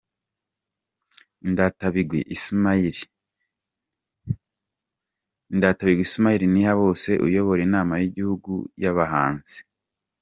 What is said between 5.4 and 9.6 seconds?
Indatabigwi Ismael Ntihabose Uyobora Inama y'Igihugu y'Abahanzi.